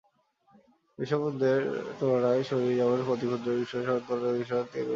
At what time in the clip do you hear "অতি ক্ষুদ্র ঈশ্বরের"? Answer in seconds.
3.07-3.87